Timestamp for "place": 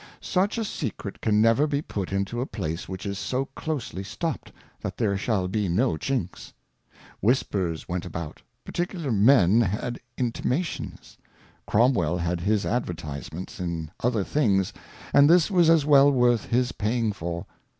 2.47-2.89